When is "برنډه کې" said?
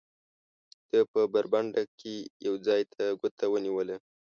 1.33-2.13